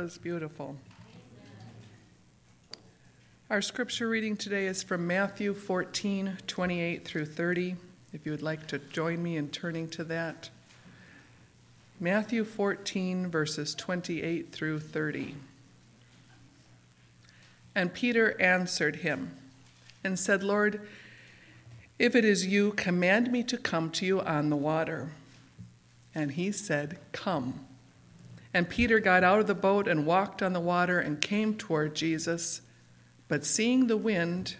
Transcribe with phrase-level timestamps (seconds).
[0.00, 0.76] was beautiful.
[3.50, 7.76] Our scripture reading today is from Matthew 14, 28 through 30.
[8.14, 10.48] If you would like to join me in turning to that.
[12.00, 15.34] Matthew 14, verses 28 through 30.
[17.74, 19.36] And Peter answered him
[20.02, 20.80] and said, Lord,
[21.98, 25.10] if it is you, command me to come to you on the water.
[26.14, 27.66] And he said, Come.
[28.52, 31.94] And Peter got out of the boat and walked on the water and came toward
[31.94, 32.62] Jesus.
[33.28, 34.56] But seeing the wind,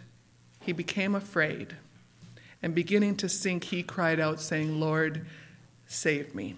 [0.61, 1.77] he became afraid.
[2.63, 5.27] And beginning to sink, he cried out, saying, Lord,
[5.87, 6.55] save me.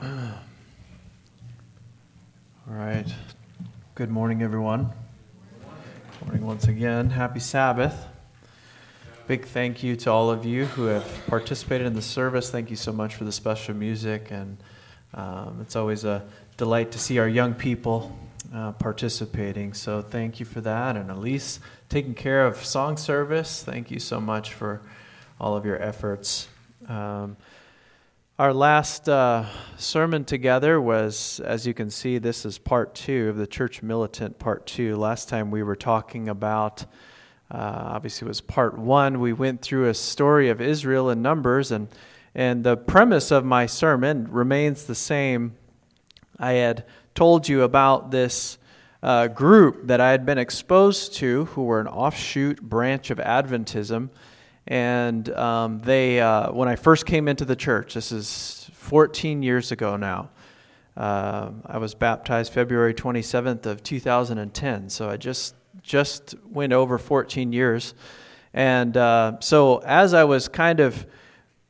[0.00, 0.08] All
[2.68, 3.06] right.
[3.94, 4.92] Good morning, everyone.
[6.42, 7.10] Morning once again.
[7.10, 8.08] Happy Sabbath.
[9.28, 12.50] Big thank you to all of you who have participated in the service.
[12.50, 14.56] Thank you so much for the special music, and
[15.14, 16.24] um, it's always a
[16.56, 18.18] delight to see our young people
[18.52, 19.72] uh, participating.
[19.72, 23.62] So thank you for that, and Elise taking care of song service.
[23.62, 24.80] Thank you so much for
[25.40, 26.48] all of your efforts.
[26.88, 27.36] Um,
[28.42, 29.44] our last uh,
[29.76, 34.36] sermon together was, as you can see, this is part two of the Church Militant
[34.40, 34.96] part two.
[34.96, 36.84] Last time we were talking about,
[37.52, 39.20] uh, obviously, it was part one.
[39.20, 41.86] We went through a story of Israel in Numbers, and,
[42.34, 45.54] and the premise of my sermon remains the same.
[46.36, 48.58] I had told you about this
[49.04, 54.10] uh, group that I had been exposed to who were an offshoot branch of Adventism.
[54.66, 59.72] And um, they, uh, when I first came into the church, this is 14 years
[59.72, 60.30] ago now.
[60.96, 67.52] Uh, I was baptized February 27th of 2010, so I just just went over 14
[67.52, 67.94] years.
[68.52, 71.06] And uh, so as I was kind of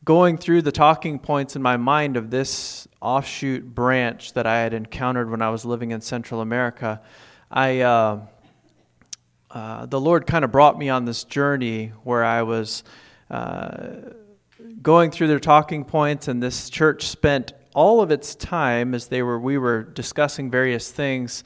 [0.04, 4.74] going through the talking points in my mind of this offshoot branch that I had
[4.74, 7.00] encountered when I was living in Central America,
[7.50, 8.26] I uh,
[9.52, 12.84] uh, the Lord kind of brought me on this journey where I was
[13.30, 13.88] uh,
[14.80, 19.22] going through their talking points, and this church spent all of its time as they
[19.22, 21.44] were we were discussing various things.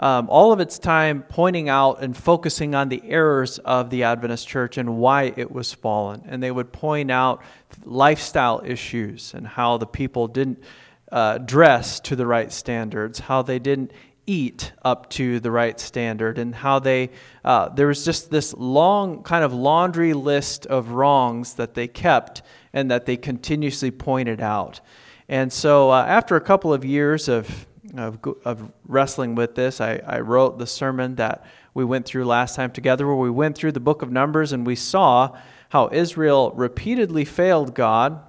[0.00, 4.48] Um, all of its time pointing out and focusing on the errors of the Adventist
[4.48, 6.24] church and why it was fallen.
[6.26, 7.42] And they would point out
[7.84, 10.64] lifestyle issues and how the people didn't
[11.12, 13.92] uh, dress to the right standards, how they didn't
[14.26, 17.10] eat up to the right standard and how they
[17.44, 22.42] uh, there was just this long kind of laundry list of wrongs that they kept
[22.72, 24.80] and that they continuously pointed out.
[25.28, 27.66] And so uh, after a couple of years of,
[27.96, 31.44] of, of wrestling with this I, I wrote the sermon that
[31.74, 34.66] we went through last time together where we went through the book of numbers and
[34.66, 35.36] we saw
[35.70, 38.20] how israel repeatedly failed god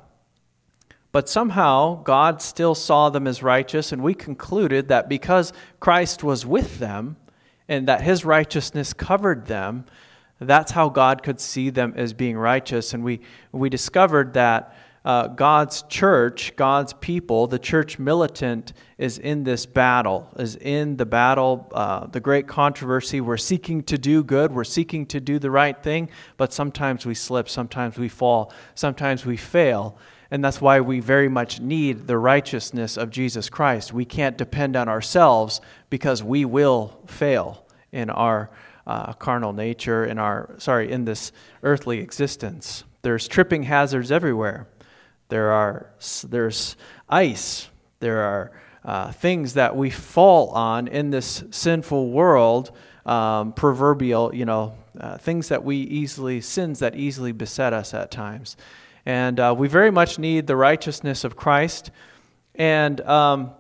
[1.16, 6.46] but somehow God still saw them as righteous, and we concluded that because Christ was
[6.46, 7.16] with them
[7.70, 9.86] and that his righteousness covered them,
[10.42, 12.94] that's how God could see them as being righteous.
[12.94, 13.22] And we,
[13.54, 14.76] we discovered that
[15.06, 21.06] uh, God's church, God's people, the church militant, is in this battle, is in the
[21.06, 23.22] battle, uh, the great controversy.
[23.22, 27.14] We're seeking to do good, we're seeking to do the right thing, but sometimes we
[27.14, 29.98] slip, sometimes we fall, sometimes we fail.
[30.32, 33.94] And that's why we very much need the righteousness of Jesus Christ.
[33.94, 38.50] We can't depend on ourselves because we will fail in our
[38.88, 41.32] uh, carnal nature, in our, sorry, in this
[41.64, 42.84] earthly existence.
[43.02, 44.68] There's tripping hazards everywhere.
[45.30, 45.92] There are,
[46.28, 46.76] there's
[47.10, 47.70] ice.
[48.00, 48.52] There are
[48.84, 52.72] uh, things that we fall on in this sinful world
[53.06, 58.12] um, proverbial, you know, uh, things that we easily, sins that easily beset us at
[58.12, 58.58] times.
[59.06, 61.92] And uh, we very much need the righteousness of Christ.
[62.56, 63.52] And um,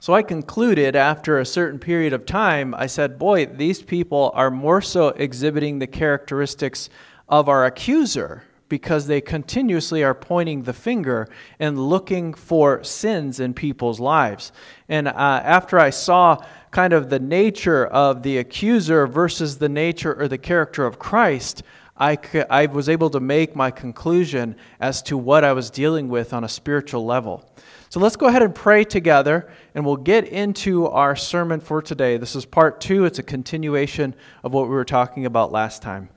[0.00, 4.50] so I concluded after a certain period of time, I said, boy, these people are
[4.50, 6.90] more so exhibiting the characteristics
[7.28, 11.28] of our accuser because they continuously are pointing the finger
[11.58, 14.50] and looking for sins in people's lives.
[14.88, 20.14] And uh, after I saw kind of the nature of the accuser versus the nature
[20.14, 21.62] or the character of Christ,
[22.02, 26.42] I, was able to make my conclusion as to what I was dealing with on
[26.42, 27.48] a spiritual level.
[27.90, 32.16] So let's go ahead and pray together, and we'll get into our sermon for today.
[32.16, 36.08] This is part two, it's a continuation of what we were talking about last time.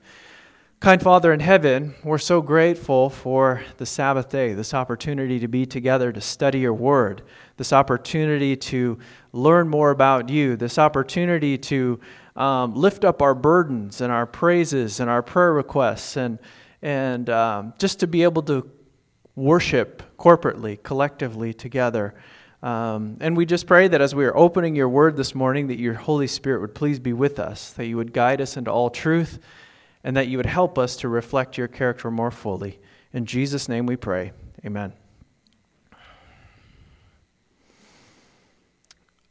[0.80, 5.66] Kind Father in heaven, we're so grateful for the Sabbath day, this opportunity to be
[5.66, 7.22] together to study your word,
[7.56, 8.98] this opportunity to
[9.32, 12.00] learn more about you, this opportunity to
[12.36, 16.38] um, lift up our burdens and our praises and our prayer requests, and,
[16.82, 18.70] and um, just to be able to
[19.34, 22.14] worship corporately, collectively together.
[22.62, 25.78] Um, and we just pray that as we are opening your word this morning, that
[25.78, 28.90] your Holy Spirit would please be with us, that you would guide us into all
[28.90, 29.38] truth
[30.02, 32.78] and that you would help us to reflect your character more fully.
[33.12, 34.32] In Jesus' name we pray.
[34.64, 34.92] Amen.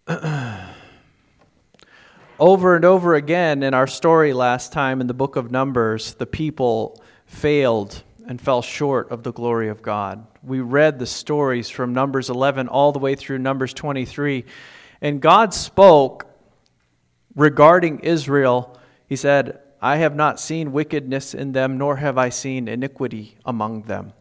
[2.40, 6.26] over and over again in our story last time in the book of Numbers, the
[6.26, 10.26] people failed and fell short of the glory of God.
[10.44, 14.44] We read the stories from Numbers 11 all the way through Numbers 23,
[15.02, 16.28] and God spoke
[17.36, 18.78] regarding Israel.
[19.08, 23.84] He said, I have not seen wickedness in them, nor have I seen iniquity among
[23.84, 24.14] them.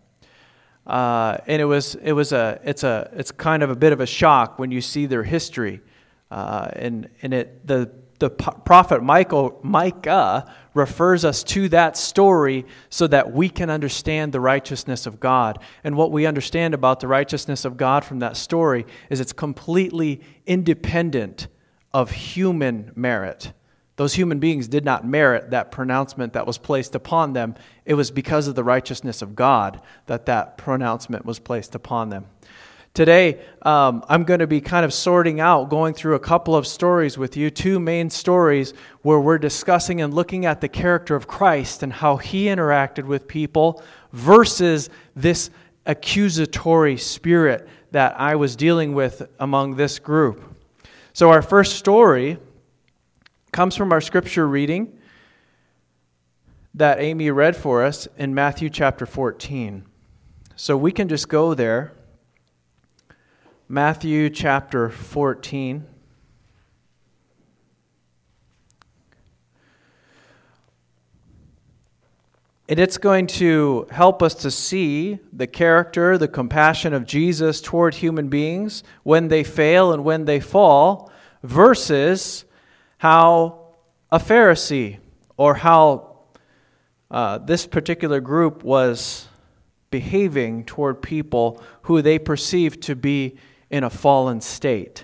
[0.87, 4.01] Uh, and it was, it was a, it's a, it's kind of a bit of
[4.01, 5.81] a shock when you see their history.
[6.31, 13.07] Uh, and, and it, the, the prophet Michael, Micah refers us to that story so
[13.07, 15.59] that we can understand the righteousness of God.
[15.83, 20.21] And what we understand about the righteousness of God from that story is it's completely
[20.47, 21.49] independent
[21.93, 23.53] of human merit.
[23.97, 27.55] Those human beings did not merit that pronouncement that was placed upon them.
[27.85, 32.27] It was because of the righteousness of God that that pronouncement was placed upon them.
[32.95, 36.65] Today, um, I'm going to be kind of sorting out, going through a couple of
[36.65, 38.73] stories with you, two main stories
[39.03, 43.27] where we're discussing and looking at the character of Christ and how he interacted with
[43.27, 43.83] people
[44.13, 45.51] versus this
[45.87, 50.55] accusatory spirit that I was dealing with among this group.
[51.15, 52.39] So, our first story
[53.51, 54.97] comes from our scripture reading
[56.75, 59.85] that Amy read for us in Matthew chapter 14.
[60.55, 61.93] So we can just go there.
[63.69, 65.87] Matthew chapter 14.
[72.69, 77.95] And it's going to help us to see the character, the compassion of Jesus toward
[77.95, 81.11] human beings when they fail and when they fall,
[81.43, 82.45] versus
[82.99, 83.69] how
[84.13, 84.99] a Pharisee
[85.39, 86.19] or how
[87.11, 89.27] uh, this particular group was
[89.91, 93.39] behaving toward people who they perceived to be
[93.75, 95.03] in a fallen state.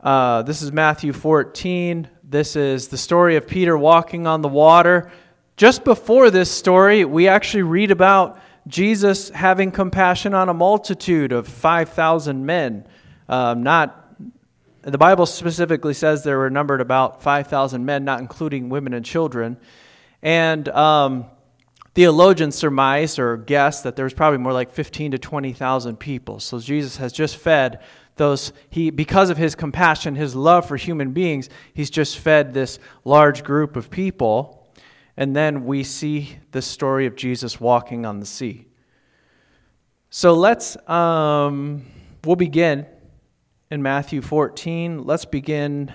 [0.00, 2.08] Uh, this is Matthew 14.
[2.24, 5.12] This is the story of Peter walking on the water.
[5.58, 11.46] Just before this story, we actually read about Jesus having compassion on a multitude of
[11.46, 12.86] 5,000 men,
[13.28, 13.98] um, not
[14.80, 19.58] the Bible specifically says there were numbered about 5,000 men, not including women and children.
[20.22, 21.26] And um,
[21.94, 26.40] theologians surmise or guess that there was probably more like 15 to 20,000 people.
[26.40, 27.80] So Jesus has just fed
[28.16, 32.78] those, he, because of his compassion, his love for human beings, he's just fed this
[33.04, 34.70] large group of people.
[35.16, 38.66] And then we see the story of Jesus walking on the sea.
[40.10, 41.84] So let's, um,
[42.24, 42.86] we'll begin
[43.70, 45.04] in Matthew 14.
[45.04, 45.92] Let's begin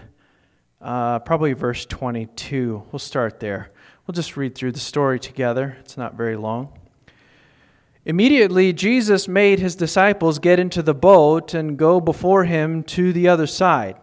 [0.82, 2.84] uh, probably verse 22.
[2.92, 3.72] We'll start there.
[4.08, 5.76] We'll just read through the story together.
[5.82, 6.70] It's not very long.
[8.06, 13.28] Immediately, Jesus made his disciples get into the boat and go before him to the
[13.28, 13.98] other side.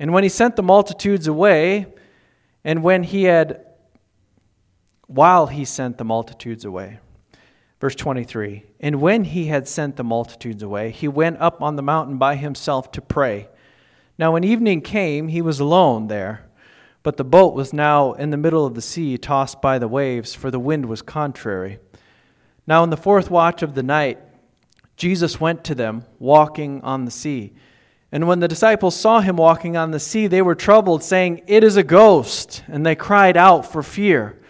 [0.00, 1.86] And when he sent the multitudes away,
[2.64, 3.64] and when he had,
[5.06, 6.98] while he sent the multitudes away,
[7.80, 11.82] Verse 23 And when he had sent the multitudes away, he went up on the
[11.82, 13.48] mountain by himself to pray.
[14.18, 16.45] Now, when evening came, he was alone there,
[17.06, 20.34] but the boat was now in the middle of the sea, tossed by the waves,
[20.34, 21.78] for the wind was contrary.
[22.66, 24.18] Now, in the fourth watch of the night,
[24.96, 27.52] Jesus went to them, walking on the sea.
[28.10, 31.62] And when the disciples saw him walking on the sea, they were troubled, saying, It
[31.62, 32.64] is a ghost.
[32.66, 34.40] And they cried out for fear.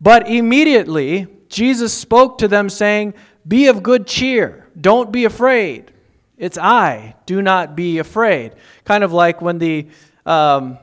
[0.00, 3.14] But immediately Jesus spoke to them, saying,
[3.48, 4.68] Be of good cheer.
[4.80, 5.90] Don't be afraid.
[6.38, 7.16] It's I.
[7.26, 8.54] Do not be afraid.
[8.84, 9.88] Kind of like when the.
[10.24, 10.78] Um,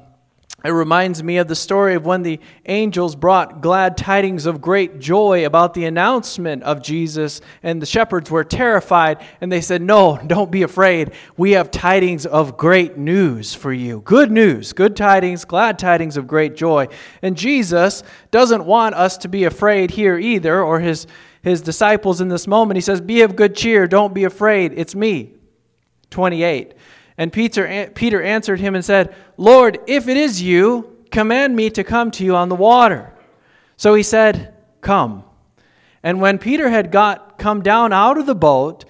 [0.63, 4.99] it reminds me of the story of when the angels brought glad tidings of great
[4.99, 10.17] joy about the announcement of Jesus, and the shepherds were terrified, and they said, No,
[10.25, 11.11] don't be afraid.
[11.35, 13.99] We have tidings of great news for you.
[14.05, 16.87] Good news, good tidings, glad tidings of great joy.
[17.21, 18.01] And Jesus
[18.31, 21.07] doesn't want us to be afraid here either, or his,
[21.41, 22.77] his disciples in this moment.
[22.77, 24.71] He says, Be of good cheer, don't be afraid.
[24.77, 25.33] It's me.
[26.09, 26.75] 28.
[27.17, 31.83] And Peter, Peter answered him and said, Lord, if it is you, command me to
[31.83, 33.13] come to you on the water.
[33.77, 35.23] So he said, Come.
[36.01, 38.85] And when Peter had got come down out of the boat,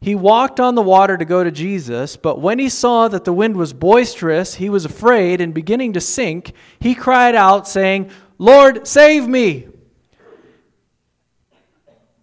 [0.00, 3.32] he walked on the water to go to Jesus, but when he saw that the
[3.32, 8.86] wind was boisterous, he was afraid and beginning to sink, he cried out, saying, Lord,
[8.86, 9.68] save me!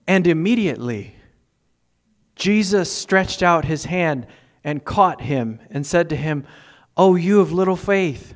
[0.07, 1.15] And immediately
[2.35, 4.27] Jesus stretched out his hand
[4.69, 6.45] and caught him and said to him,
[6.95, 8.35] Oh, you of little faith,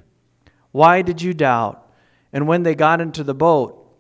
[0.72, 1.88] why did you doubt?
[2.32, 3.96] And when they got into the boat,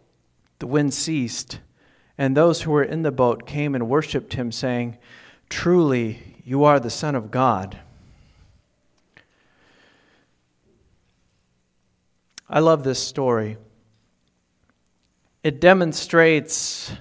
[0.58, 1.60] the wind ceased,
[2.18, 4.98] and those who were in the boat came and worshipped him, saying,
[5.48, 7.78] Truly, you are the Son of God.
[12.50, 13.58] I love this story.
[15.44, 16.92] It demonstrates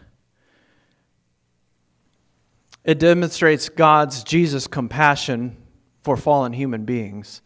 [2.85, 5.57] it demonstrates God's Jesus compassion
[6.03, 7.43] for fallen human beings.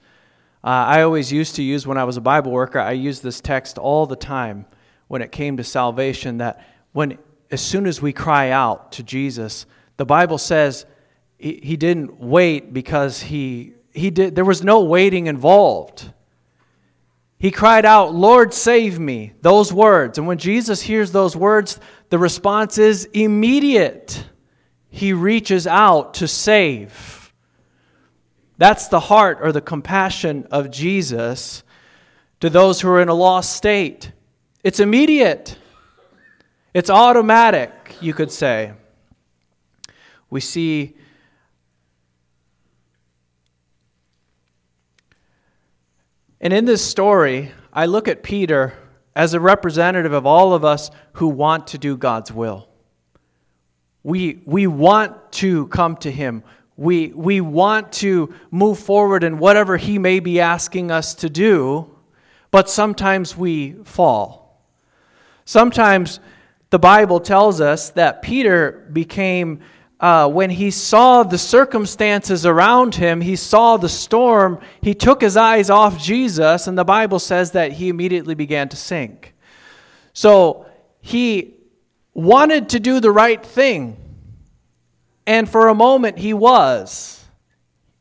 [0.65, 3.41] Uh, I always used to use, when I was a Bible worker, I used this
[3.41, 4.67] text all the time
[5.09, 7.19] when it came to salvation that when,
[7.51, 9.67] as soon as we cry out to Jesus,
[9.97, 10.87] the Bible says
[11.39, 16.11] he, he didn't wait because he, he did, there was no waiting involved.
[17.39, 20.17] He cried out, Lord, save me, those words.
[20.17, 21.79] And when Jesus hears those words,
[22.09, 24.25] the response is immediate
[24.97, 27.31] he reaches out to save.
[28.57, 31.63] That's the heart or the compassion of Jesus
[32.41, 34.11] to those who are in a lost state.
[34.65, 35.59] It's immediate,
[36.73, 38.73] it's automatic, you could say.
[40.31, 40.97] We see
[46.41, 48.73] And in this story, I look at Peter
[49.15, 52.69] as a representative of all of us who want to do God's will.
[54.07, 56.45] We, we want to come to Him.
[56.77, 61.91] We, we want to move forward in whatever He may be asking us to do,
[62.53, 64.63] but sometimes we fall.
[65.45, 66.21] Sometimes
[66.71, 69.59] the Bible tells us that Peter became,
[69.99, 75.37] uh, when he saw the circumstances around him, he saw the storm, he took his
[75.37, 79.35] eyes off Jesus, and the Bible says that he immediately began to sink.
[80.13, 80.67] So
[81.01, 81.56] he
[82.17, 83.97] wanted to do the right thing.
[85.27, 87.23] And for a moment, he was.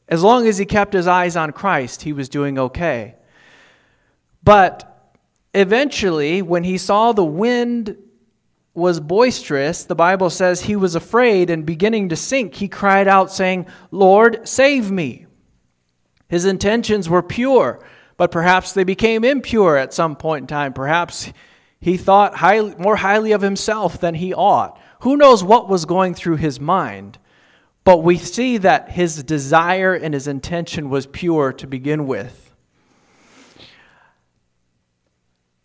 [0.07, 3.15] As long as he kept his eyes on Christ, he was doing okay.
[4.41, 5.13] But
[5.53, 7.97] eventually, when he saw the wind
[8.73, 12.55] was boisterous, the Bible says he was afraid and beginning to sink.
[12.55, 15.25] He cried out, saying, Lord, save me.
[16.29, 17.83] His intentions were pure,
[18.15, 20.73] but perhaps they became impure at some point in time.
[20.73, 21.33] Perhaps
[21.85, 24.81] he thought highly, more highly of himself than he ought.
[25.01, 27.19] Who knows what was going through his mind?
[27.83, 32.55] But we see that his desire and his intention was pure to begin with.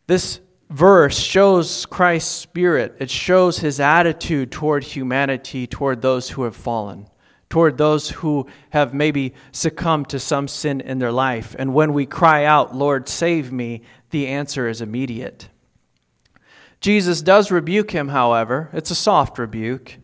[0.09, 6.55] This verse shows Christ's spirit, it shows his attitude toward humanity, toward those who have
[6.55, 7.09] fallen,
[7.49, 11.57] toward those who have maybe succumbed to some sin in their life.
[11.59, 15.49] And when we cry out, Lord, save me, the answer is immediate.
[16.81, 18.71] Jesus does rebuke him, however.
[18.73, 19.99] It's a soft rebuke.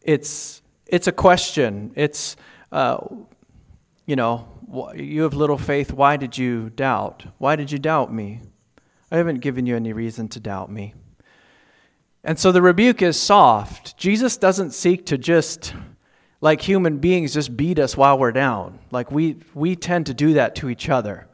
[0.00, 1.92] It's, it's a question.
[1.94, 2.36] It's,
[2.72, 2.98] uh,
[4.06, 4.48] you know,
[4.94, 5.92] you have little faith.
[5.92, 7.24] Why did you doubt?
[7.38, 8.40] Why did you doubt me?
[9.10, 10.94] I haven't given you any reason to doubt me.
[12.24, 13.96] And so the rebuke is soft.
[13.96, 15.74] Jesus doesn't seek to just,
[16.40, 18.80] like human beings, just beat us while we're down.
[18.90, 21.28] Like we, we tend to do that to each other.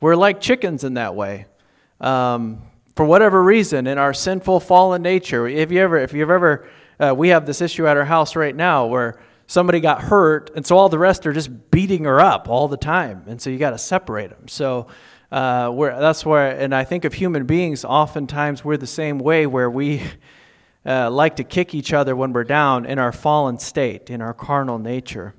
[0.00, 1.46] We're like chickens in that way.
[2.00, 2.62] Um,
[3.00, 5.48] for whatever reason, in our sinful, fallen nature.
[5.48, 8.54] If you ever, if you've ever, uh, we have this issue at our house right
[8.54, 12.46] now where somebody got hurt, and so all the rest are just beating her up
[12.46, 14.48] all the time, and so you got to separate them.
[14.48, 14.88] So.
[15.32, 17.84] Uh, that's where, and I think of human beings.
[17.84, 20.02] Oftentimes, we're the same way, where we
[20.84, 24.34] uh, like to kick each other when we're down in our fallen state, in our
[24.34, 25.32] carnal nature.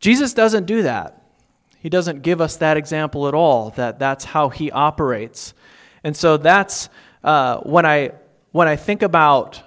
[0.00, 1.22] Jesus doesn't do that.
[1.78, 5.54] He doesn't give us that example at all, that that's how he operates.
[6.04, 6.88] And so that's
[7.22, 8.12] uh, when, I,
[8.52, 9.62] when I think about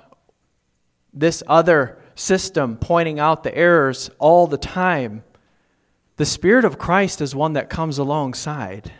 [1.13, 5.23] this other system pointing out the errors all the time,
[6.17, 8.91] the Spirit of Christ is one that comes alongside.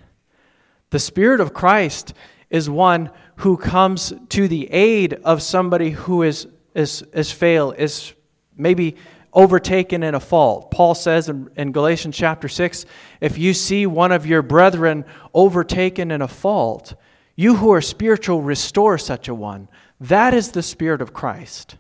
[0.90, 2.14] The Spirit of Christ
[2.50, 8.14] is one who comes to the aid of somebody who is, is, is fail, is
[8.56, 8.96] maybe
[9.34, 10.70] overtaken in a fault.
[10.70, 12.86] Paul says in, in Galatians chapter 6
[13.22, 16.94] if you see one of your brethren overtaken in a fault,
[17.36, 19.68] you who are spiritual restore such a one.
[20.00, 21.78] That is the Spirit of Christ.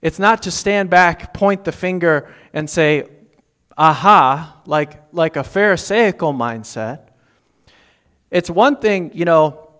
[0.00, 3.08] It's not to stand back, point the finger, and say,
[3.76, 7.08] aha, like, like a Pharisaical mindset.
[8.30, 9.70] It's one thing, you know,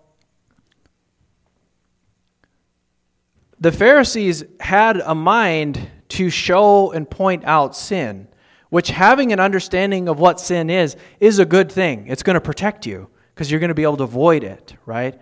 [3.59, 8.27] the Pharisees had a mind to show and point out sin,
[8.69, 12.07] which having an understanding of what sin is, is a good thing.
[12.07, 15.17] It's going to protect you because you're going to be able to avoid it, right?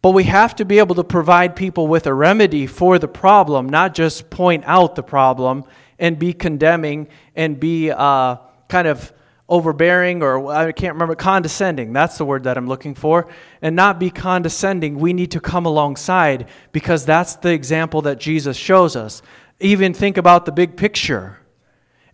[0.00, 3.68] But we have to be able to provide people with a remedy for the problem,
[3.68, 5.64] not just point out the problem
[5.98, 8.36] and be condemning and be uh,
[8.68, 9.12] kind of
[9.48, 11.92] overbearing or I can't remember, condescending.
[11.92, 13.26] That's the word that I'm looking for.
[13.60, 15.00] And not be condescending.
[15.00, 19.20] We need to come alongside because that's the example that Jesus shows us.
[19.58, 21.40] Even think about the big picture.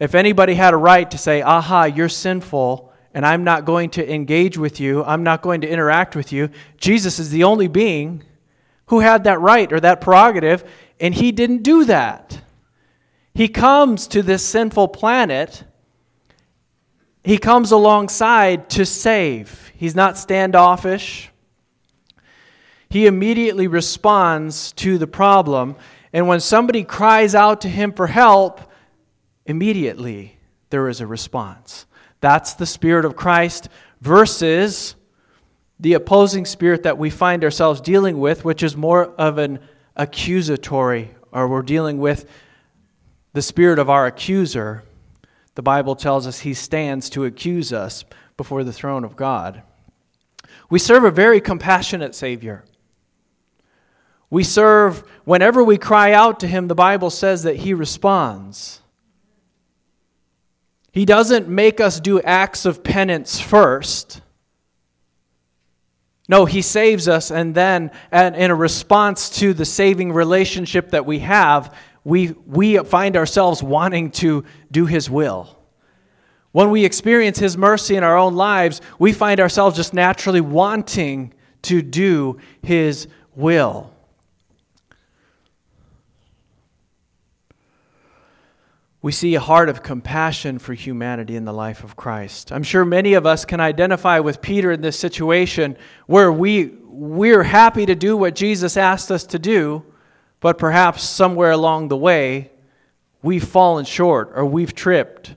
[0.01, 2.88] If anybody had a right to say, aha, you're sinful,
[3.19, 6.51] and I'm not going to engage with you, I'm not going to interact with you,
[6.77, 8.23] Jesus is the only being
[8.87, 10.63] who had that right or that prerogative,
[11.01, 12.41] and he didn't do that.
[13.35, 15.65] He comes to this sinful planet.
[17.25, 19.73] He comes alongside to save.
[19.75, 21.33] He's not standoffish.
[22.89, 25.75] He immediately responds to the problem
[26.13, 28.61] and when somebody cries out to him for help,
[29.45, 30.39] immediately
[30.71, 31.85] there is a response.
[32.21, 33.69] That's the Spirit of Christ
[34.01, 34.95] versus
[35.81, 39.61] the opposing spirit that we find ourselves dealing with, which is more of an
[39.97, 42.29] accusatory, or we're dealing with
[43.33, 44.83] the spirit of our accuser.
[45.55, 48.05] The Bible tells us he stands to accuse us
[48.37, 49.63] before the throne of God.
[50.71, 52.65] We serve a very compassionate Savior.
[54.31, 58.81] We serve, whenever we cry out to Him, the Bible says that He responds.
[60.99, 64.21] He doesn't make us do acts of penance first.
[66.29, 71.07] No, He saves us, and then, and in a response to the saving relationship that
[71.07, 75.57] we have, we, we find ourselves wanting to do His will.
[76.51, 81.33] When we experience His mercy in our own lives, we find ourselves just naturally wanting
[81.63, 83.07] to do His
[83.37, 83.95] will.
[89.01, 92.51] We see a heart of compassion for humanity in the life of Christ.
[92.51, 97.45] I'm sure many of us can identify with Peter in this situation where we, we're
[97.45, 99.85] happy to do what Jesus asked us to do,
[100.41, 102.51] but perhaps somewhere along the way,
[103.23, 105.37] we've fallen short or we've tripped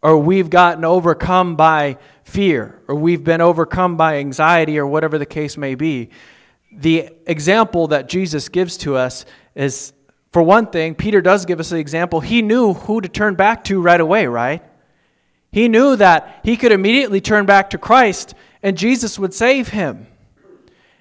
[0.00, 5.26] or we've gotten overcome by fear or we've been overcome by anxiety or whatever the
[5.26, 6.08] case may be.
[6.72, 9.92] The example that Jesus gives to us is
[10.32, 12.20] for one thing, Peter does give us an example.
[12.20, 14.62] He knew who to turn back to right away, right?
[15.50, 20.06] He knew that he could immediately turn back to Christ and Jesus would save him.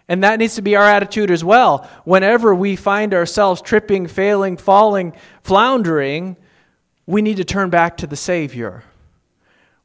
[0.07, 1.89] And that needs to be our attitude as well.
[2.05, 5.13] Whenever we find ourselves tripping, failing, falling,
[5.43, 6.37] floundering,
[7.05, 8.83] we need to turn back to the Savior.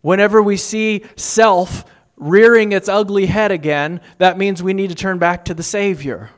[0.01, 1.85] Whenever we see self
[2.17, 6.31] rearing its ugly head again, that means we need to turn back to the Savior.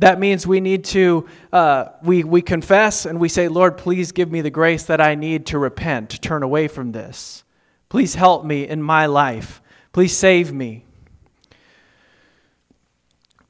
[0.00, 4.32] That means we need to, uh, we, we confess and we say, Lord, please give
[4.32, 7.44] me the grace that I need to repent, to turn away from this.
[7.90, 9.60] Please help me in my life.
[9.92, 10.86] Please save me.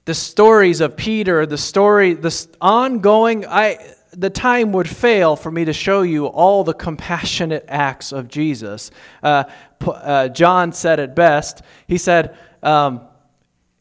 [0.06, 3.78] The stories of Peter, the story, the ongoing, I,
[4.10, 8.90] the time would fail for me to show you all the compassionate acts of Jesus.
[9.22, 9.44] Uh,
[9.86, 11.62] uh, John said it best.
[11.86, 13.02] He said, um,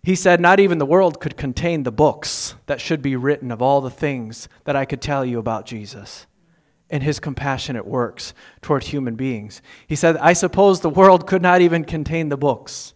[0.03, 3.61] he said, Not even the world could contain the books that should be written of
[3.61, 6.25] all the things that I could tell you about Jesus
[6.89, 9.61] and his compassionate works toward human beings.
[9.87, 12.93] He said, I suppose the world could not even contain the books.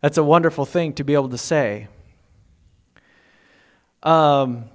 [0.00, 1.88] That's a wonderful thing to be able to say.
[4.02, 4.66] Um,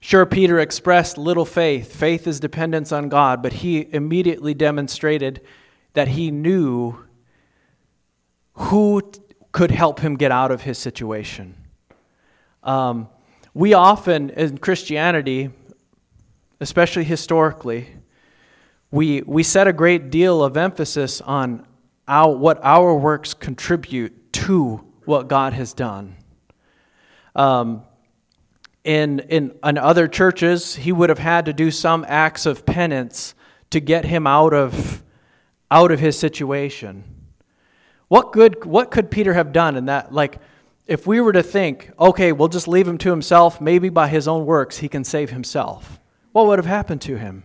[0.00, 1.94] sure, Peter expressed little faith.
[1.94, 5.40] Faith is dependence on God, but he immediately demonstrated
[5.94, 7.04] that he knew
[8.58, 9.00] who
[9.52, 11.54] could help him get out of his situation.
[12.62, 13.08] Um,
[13.54, 15.50] we often, in Christianity,
[16.60, 17.88] especially historically,
[18.90, 21.66] we, we set a great deal of emphasis on
[22.06, 26.16] our, what our works contribute to what God has done.
[27.36, 27.82] Um,
[28.82, 33.34] in, in, in other churches, he would have had to do some acts of penance
[33.70, 35.02] to get him out of,
[35.70, 37.04] out of his situation.
[38.08, 40.38] What good what could Peter have done in that like
[40.86, 44.26] if we were to think, okay, we'll just leave him to himself, maybe by his
[44.26, 46.00] own works he can save himself.
[46.32, 47.44] What would have happened to him?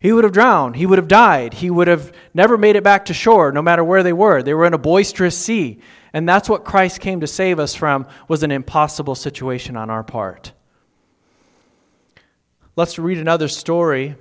[0.00, 0.76] He would have drowned.
[0.76, 1.54] He would have died.
[1.54, 4.42] He would have never made it back to shore no matter where they were.
[4.42, 5.80] They were in a boisterous sea.
[6.12, 10.04] And that's what Christ came to save us from was an impossible situation on our
[10.04, 10.52] part.
[12.76, 14.16] Let's read another story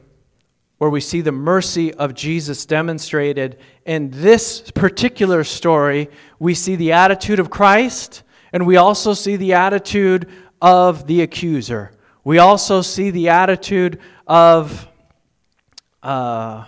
[0.78, 3.58] where we see the mercy of Jesus demonstrated.
[3.86, 6.10] In this particular story,
[6.40, 10.30] we see the attitude of Christ, and we also see the attitude
[10.62, 11.92] of the accuser.
[12.24, 14.88] We also see the attitude of
[16.04, 16.66] uh,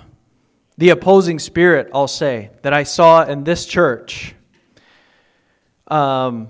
[0.77, 4.33] the opposing spirit, I'll say, that I saw in this church.
[5.87, 6.49] Um,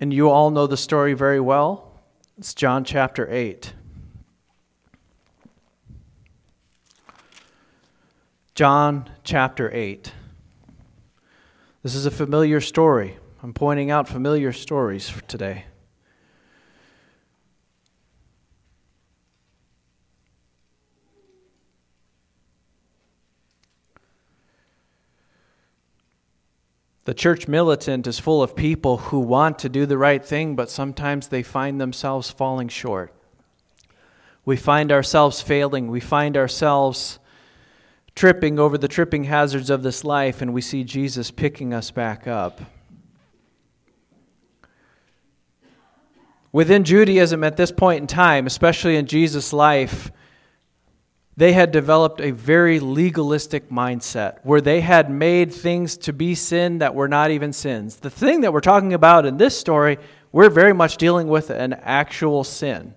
[0.00, 2.00] and you all know the story very well.
[2.38, 3.72] It's John chapter 8.
[8.54, 10.12] John chapter 8.
[11.82, 13.16] This is a familiar story.
[13.42, 15.64] I'm pointing out familiar stories for today.
[27.04, 30.68] The church militant is full of people who want to do the right thing, but
[30.68, 33.14] sometimes they find themselves falling short.
[34.44, 35.88] We find ourselves failing.
[35.88, 37.18] We find ourselves
[38.14, 42.26] tripping over the tripping hazards of this life, and we see Jesus picking us back
[42.26, 42.60] up.
[46.52, 50.12] Within Judaism at this point in time, especially in Jesus' life,
[51.34, 56.78] they had developed a very legalistic mindset where they had made things to be sin
[56.78, 57.96] that were not even sins.
[57.96, 59.98] The thing that we're talking about in this story,
[60.30, 62.94] we're very much dealing with an actual sin.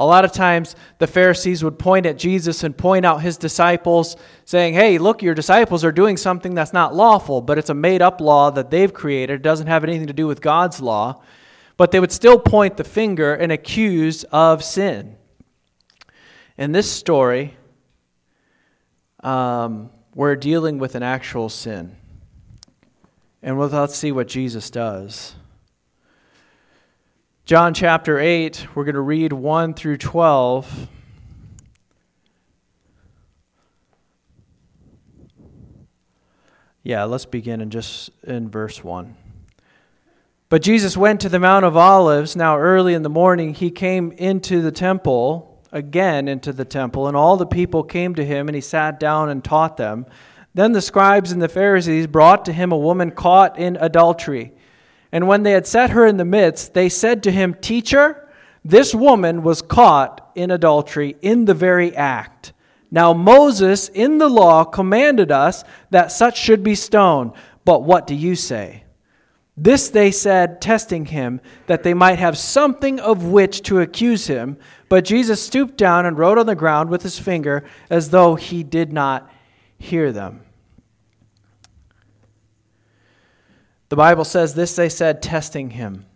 [0.00, 4.16] A lot of times, the Pharisees would point at Jesus and point out his disciples,
[4.46, 8.00] saying, Hey, look, your disciples are doing something that's not lawful, but it's a made
[8.00, 9.34] up law that they've created.
[9.34, 11.20] It doesn't have anything to do with God's law.
[11.76, 15.16] But they would still point the finger and accuse of sin.
[16.56, 17.58] In this story,
[19.22, 21.94] um, we're dealing with an actual sin.
[23.42, 25.34] And let's see what Jesus does.
[27.50, 30.88] John chapter 8, we're going to read 1 through 12.
[36.84, 39.16] Yeah, let's begin in just in verse 1.
[40.48, 42.36] But Jesus went to the Mount of Olives.
[42.36, 47.16] Now, early in the morning, he came into the temple, again into the temple, and
[47.16, 50.06] all the people came to him, and he sat down and taught them.
[50.54, 54.52] Then the scribes and the Pharisees brought to him a woman caught in adultery.
[55.12, 58.28] And when they had set her in the midst, they said to him, Teacher,
[58.64, 62.52] this woman was caught in adultery in the very act.
[62.90, 67.32] Now Moses in the law commanded us that such should be stoned.
[67.64, 68.84] But what do you say?
[69.56, 74.56] This they said, testing him, that they might have something of which to accuse him.
[74.88, 78.62] But Jesus stooped down and wrote on the ground with his finger, as though he
[78.62, 79.30] did not
[79.78, 80.40] hear them.
[83.90, 86.06] The Bible says this they said, testing him.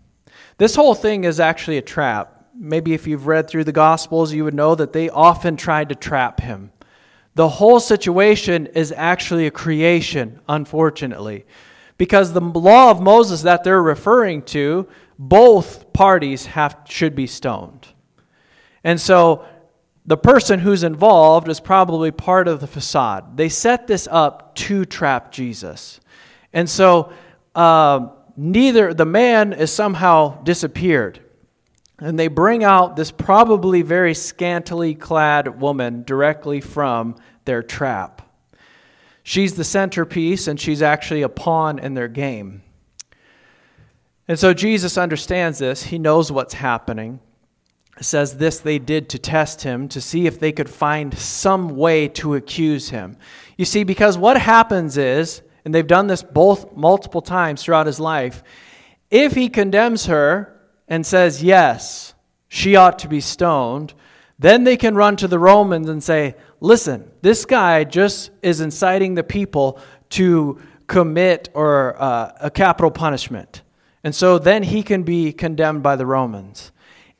[0.58, 2.46] This whole thing is actually a trap.
[2.56, 5.96] Maybe if you've read through the Gospels, you would know that they often tried to
[5.96, 6.70] trap him.
[7.34, 11.46] The whole situation is actually a creation, unfortunately.
[11.98, 14.86] Because the law of Moses that they're referring to,
[15.18, 17.88] both parties have, should be stoned.
[18.84, 19.46] And so
[20.06, 23.36] the person who's involved is probably part of the facade.
[23.36, 25.98] They set this up to trap Jesus.
[26.52, 27.12] And so
[27.54, 31.20] uh, neither the man is somehow disappeared.
[31.98, 38.22] And they bring out this probably very scantily clad woman directly from their trap.
[39.22, 42.62] She's the centerpiece, and she's actually a pawn in their game.
[44.26, 45.84] And so Jesus understands this.
[45.84, 47.20] He knows what's happening.
[48.00, 52.08] Says this they did to test him, to see if they could find some way
[52.08, 53.16] to accuse him.
[53.56, 58.00] You see, because what happens is and they've done this both multiple times throughout his
[58.00, 58.42] life,
[59.10, 62.14] if he condemns her and says, yes,
[62.48, 63.94] she ought to be stoned,
[64.38, 69.14] then they can run to the Romans and say, listen, this guy just is inciting
[69.14, 69.78] the people
[70.10, 73.62] to commit or uh, a capital punishment.
[74.02, 76.72] And so then he can be condemned by the Romans.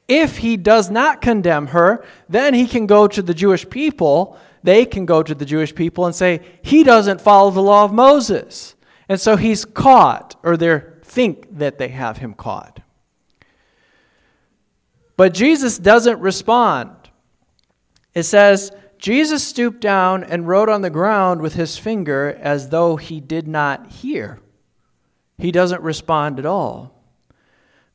[0.07, 4.39] If he does not condemn her, then he can go to the Jewish people.
[4.65, 7.93] They can go to the Jewish people and say, he doesn't follow the law of
[7.93, 8.75] Moses.
[9.11, 12.81] And so he's caught, or they think that they have him caught.
[15.19, 16.91] But Jesus doesn't respond.
[18.15, 22.97] It says, Jesus stooped down and wrote on the ground with his finger as though
[22.97, 24.41] he did not hear.
[25.37, 27.05] He doesn't respond at all.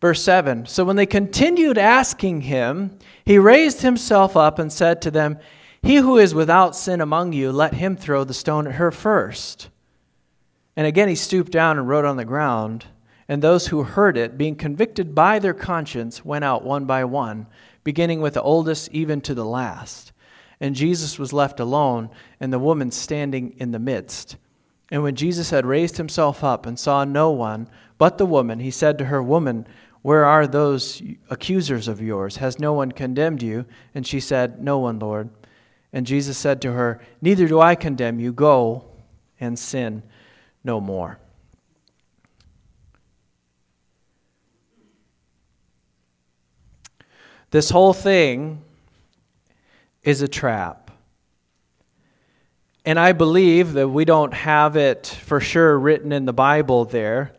[0.01, 5.09] Verse 7 So when they continued asking him, he raised himself up and said to
[5.09, 5.39] them,
[5.81, 9.69] He who is without sin among you, let him throw the stone at her first.
[10.75, 12.85] And again he stooped down and wrote on the ground.
[13.27, 17.45] And those who heard it, being convicted by their conscience, went out one by one,
[17.83, 20.11] beginning with the oldest even to the last.
[20.59, 24.35] And Jesus was left alone, and the woman standing in the midst.
[24.91, 28.71] And when Jesus had raised himself up and saw no one but the woman, he
[28.71, 29.67] said to her, Woman,
[30.01, 32.37] where are those accusers of yours?
[32.37, 33.65] Has no one condemned you?
[33.93, 35.29] And she said, No one, Lord.
[35.91, 38.31] And Jesus said to her, Neither do I condemn you.
[38.31, 38.85] Go
[39.39, 40.03] and sin
[40.63, 41.19] no more.
[47.51, 48.61] This whole thing
[50.03, 50.91] is a trap.
[52.85, 57.33] And I believe that we don't have it for sure written in the Bible there,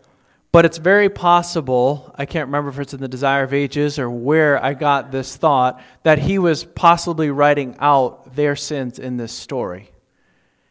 [0.52, 4.10] but it's very possible, I can't remember if it's in the Desire of Ages or
[4.10, 9.32] where I got this thought, that he was possibly writing out their sins in this
[9.32, 9.90] story.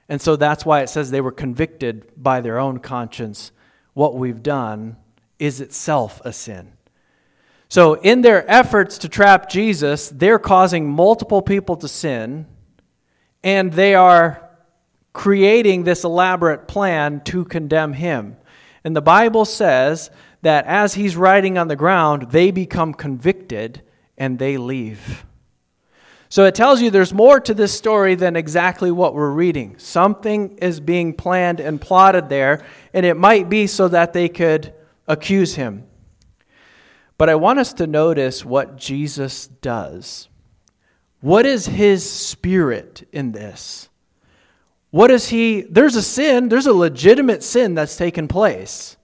[0.09, 3.51] And so that's why it says they were convicted by their own conscience.
[3.93, 4.97] What we've done
[5.37, 6.73] is itself a sin.
[7.71, 12.47] So, in their efforts to trap Jesus, they're causing multiple people to sin,
[13.43, 14.49] and they are
[15.13, 18.37] creating this elaborate plan to condemn him.
[18.83, 20.09] And the Bible says
[20.41, 23.81] that as he's writing on the ground, they become convicted
[24.17, 25.25] and they leave.
[26.31, 29.79] So it tells you there's more to this story than exactly what we're reading.
[29.79, 32.63] Something is being planned and plotted there,
[32.93, 34.73] and it might be so that they could
[35.07, 35.85] accuse him.
[37.17, 40.29] But I want us to notice what Jesus does.
[41.19, 43.88] What is his spirit in this?
[44.91, 45.61] What is he?
[45.61, 48.97] There's a sin, there's a legitimate sin that's taken place.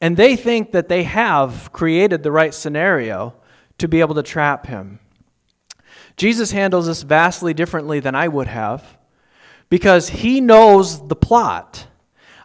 [0.00, 3.34] And they think that they have created the right scenario
[3.78, 4.98] to be able to trap him.
[6.16, 8.98] Jesus handles this vastly differently than I would have
[9.68, 11.86] because he knows the plot.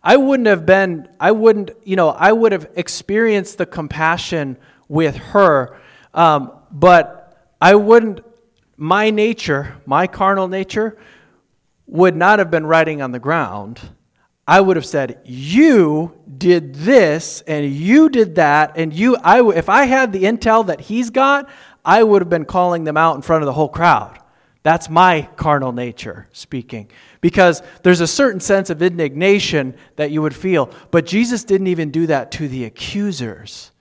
[0.04, 5.18] I wouldn't have been, I wouldn't, you know, I would have experienced the compassion with
[5.18, 5.78] her,
[6.14, 8.22] um, but I wouldn't,
[8.78, 10.98] my nature, my carnal nature,
[11.88, 13.80] would not have been writing on the ground.
[14.48, 18.74] I would have said, You did this and you did that.
[18.76, 21.50] And you, I, if I had the intel that he's got,
[21.84, 24.20] I would have been calling them out in front of the whole crowd.
[24.64, 26.92] That's my carnal nature speaking.
[27.22, 30.70] Because there's a certain sense of indignation that you would feel.
[30.92, 33.72] But Jesus didn't even do that to the accusers.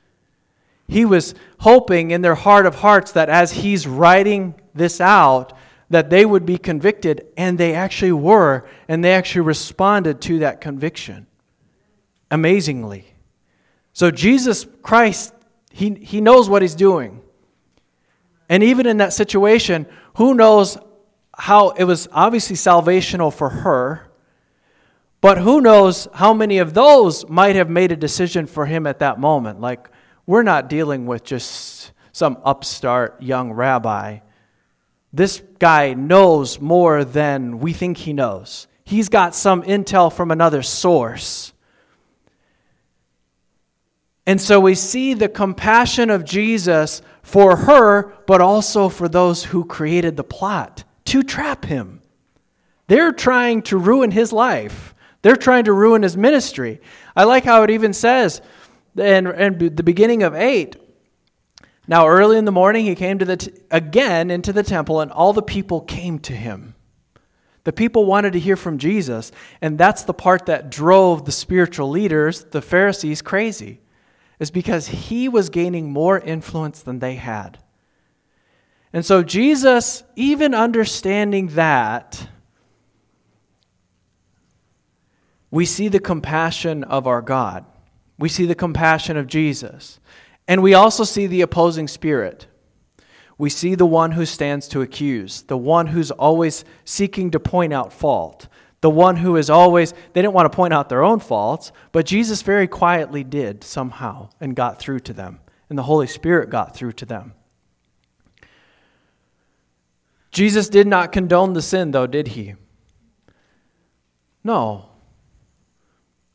[0.88, 5.54] He was hoping in their heart of hearts that as he's writing this out,
[5.90, 10.60] that they would be convicted, and they actually were, and they actually responded to that
[10.60, 11.26] conviction.
[12.30, 13.06] Amazingly.
[13.92, 15.32] So, Jesus Christ,
[15.70, 17.22] he, he knows what he's doing.
[18.48, 20.76] And even in that situation, who knows
[21.36, 24.08] how it was obviously salvational for her,
[25.20, 28.98] but who knows how many of those might have made a decision for him at
[29.00, 29.60] that moment?
[29.60, 29.88] Like,
[30.26, 34.18] we're not dealing with just some upstart young rabbi
[35.16, 38.66] this guy knows more than we think he knows.
[38.84, 41.54] He's got some intel from another source.
[44.26, 49.64] And so we see the compassion of Jesus for her, but also for those who
[49.64, 52.02] created the plot to trap him.
[52.88, 56.80] They're trying to ruin his life, they're trying to ruin his ministry.
[57.16, 58.42] I like how it even says
[58.96, 60.76] in, in the beginning of 8
[61.88, 65.12] now, early in the morning, he came to the t- again into the temple, and
[65.12, 66.74] all the people came to him.
[67.62, 71.90] The people wanted to hear from Jesus, and that's the part that drove the spiritual
[71.90, 73.80] leaders, the Pharisees, crazy,
[74.38, 77.58] is because he was gaining more influence than they had.
[78.92, 82.28] And so, Jesus, even understanding that,
[85.50, 87.64] we see the compassion of our God.
[88.18, 90.00] We see the compassion of Jesus.
[90.48, 92.46] And we also see the opposing spirit.
[93.38, 97.72] We see the one who stands to accuse, the one who's always seeking to point
[97.72, 98.48] out fault,
[98.80, 102.06] the one who is always, they didn't want to point out their own faults, but
[102.06, 105.40] Jesus very quietly did somehow and got through to them.
[105.68, 107.34] And the Holy Spirit got through to them.
[110.30, 112.54] Jesus did not condone the sin, though, did he?
[114.44, 114.90] No.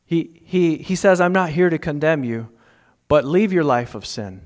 [0.06, 2.50] He, he, he says, I'm not here to condemn you,
[3.12, 4.39] but leave your life of sin.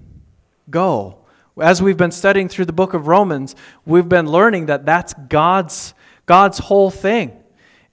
[0.71, 1.19] Go.
[1.61, 5.93] As we've been studying through the book of Romans, we've been learning that that's God's,
[6.25, 7.43] God's whole thing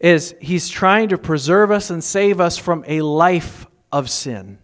[0.01, 4.57] is he's trying to preserve us and save us from a life of sin.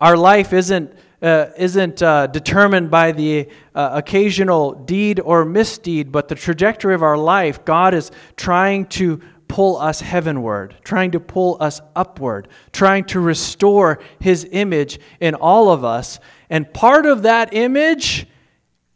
[0.00, 6.26] Our life isn't, uh, isn't uh, determined by the uh, occasional deed or misdeed, but
[6.26, 11.56] the trajectory of our life, God is trying to pull us heavenward, trying to pull
[11.58, 16.20] us upward, trying to restore His image in all of us.
[16.48, 18.28] And part of that image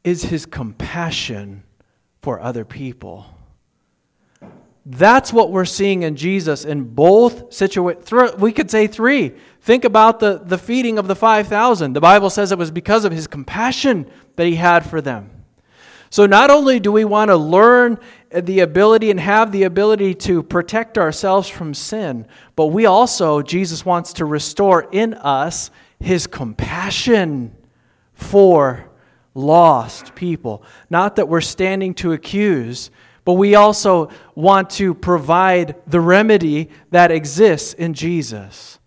[0.04, 1.64] is His compassion
[2.22, 3.26] for other people.
[4.86, 8.36] That's what we're seeing in Jesus in both situations.
[8.36, 9.32] We could say three.
[9.60, 11.94] Think about the, the feeding of the 5,000.
[11.94, 15.33] The Bible says it was because of his compassion that he had for them.
[16.14, 17.98] So, not only do we want to learn
[18.30, 23.84] the ability and have the ability to protect ourselves from sin, but we also, Jesus
[23.84, 27.56] wants to restore in us his compassion
[28.12, 28.88] for
[29.34, 30.62] lost people.
[30.88, 32.92] Not that we're standing to accuse,
[33.24, 38.78] but we also want to provide the remedy that exists in Jesus.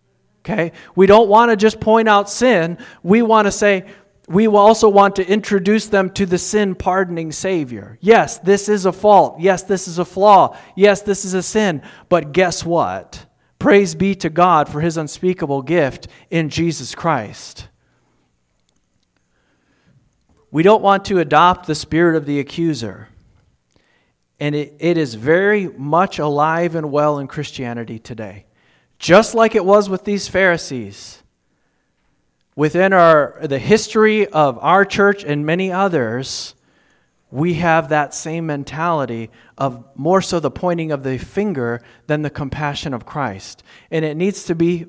[0.46, 0.72] Okay?
[0.96, 2.78] We don't want to just point out sin.
[3.04, 3.84] We want to say,
[4.28, 7.98] we will also want to introduce them to the sin pardoning Savior.
[8.02, 9.40] Yes, this is a fault.
[9.40, 10.58] Yes, this is a flaw.
[10.76, 11.82] Yes, this is a sin.
[12.10, 13.26] But guess what?
[13.58, 17.70] Praise be to God for his unspeakable gift in Jesus Christ.
[20.52, 23.08] We don't want to adopt the spirit of the accuser.
[24.42, 28.46] And it, it is very much alive and well in Christianity today.
[29.00, 31.24] Just like it was with these Pharisees.
[32.58, 36.56] Within our, the history of our church and many others,
[37.30, 42.32] we have that same mentality of more so the pointing of the finger than the
[42.32, 43.62] compassion of Christ.
[43.92, 44.88] And it needs to be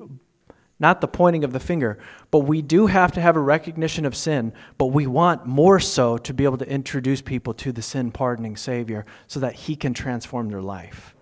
[0.79, 1.99] not the pointing of the finger,
[2.31, 6.17] but we do have to have a recognition of sin, but we want more so
[6.17, 9.93] to be able to introduce people to the sin pardoning Savior so that He can
[9.93, 11.13] transform their life.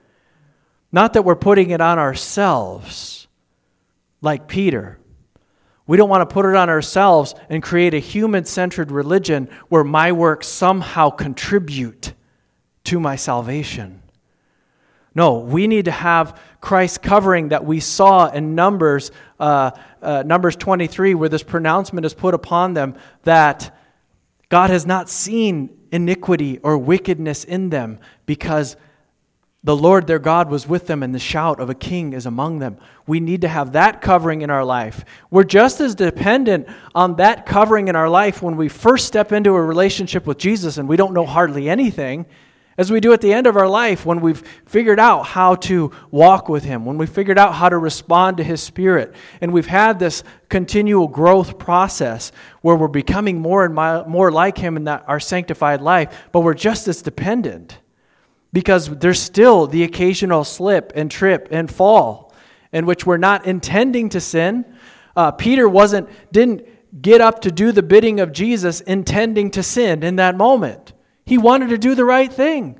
[0.93, 3.27] Not that we're putting it on ourselves,
[4.21, 4.97] like Peter.
[5.87, 9.85] We don't want to put it on ourselves and create a human centered religion where
[9.85, 12.13] my works somehow contribute
[12.83, 14.01] to my salvation.
[15.15, 19.71] No, we need to have Christ's covering that we saw in Numbers, uh,
[20.01, 23.75] uh, Numbers 23, where this pronouncement is put upon them that
[24.49, 28.75] God has not seen iniquity or wickedness in them because
[29.67, 32.59] the Lord their God was with them and the shout of a king is among
[32.59, 32.77] them.
[33.05, 35.03] We need to have that covering in our life.
[35.29, 39.53] We're just as dependent on that covering in our life when we first step into
[39.53, 42.25] a relationship with Jesus and we don't know hardly anything
[42.77, 45.91] as we do at the end of our life when we've figured out how to
[46.11, 49.67] walk with Him, when we've figured out how to respond to His Spirit, and we've
[49.67, 53.75] had this continual growth process where we're becoming more and
[54.07, 57.79] more like Him in that, our sanctified life, but we're just as dependent
[58.57, 62.33] because there's still the occasional slip and trip and fall
[62.71, 64.65] in which we're not intending to sin.
[65.15, 66.67] Uh, Peter wasn't, didn't
[66.99, 70.93] get up to do the bidding of Jesus intending to sin in that moment.
[71.23, 72.79] He wanted to do the right thing.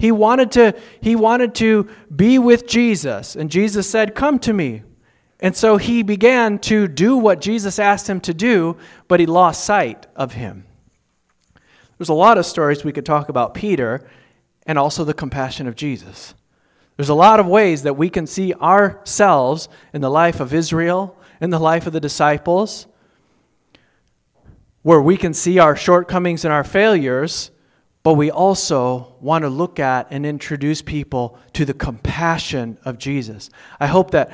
[0.00, 3.36] He wanted to, he wanted to be with Jesus.
[3.36, 4.82] And Jesus said, Come to me.
[5.38, 9.62] And so he began to do what Jesus asked him to do, but he lost
[9.62, 10.66] sight of him.
[11.98, 14.04] There's a lot of stories we could talk about Peter
[14.66, 16.34] and also the compassion of Jesus.
[16.96, 21.16] There's a lot of ways that we can see ourselves in the life of Israel,
[21.40, 22.86] in the life of the disciples,
[24.82, 27.50] where we can see our shortcomings and our failures,
[28.02, 33.50] but we also want to look at and introduce people to the compassion of Jesus.
[33.80, 34.30] I hope that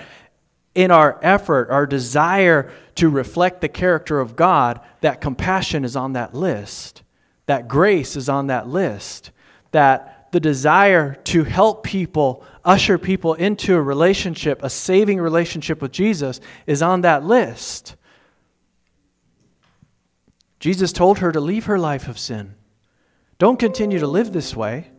[0.75, 6.13] in our effort, our desire to reflect the character of God, that compassion is on
[6.13, 7.03] that list,
[7.47, 9.31] that grace is on that list,
[9.73, 15.93] that the desire to help people, usher people into a relationship, a saving relationship with
[15.93, 17.97] Jesus, is on that list.
[20.61, 22.55] Jesus told her to leave her life of sin.
[23.39, 24.91] Don't continue to live this way.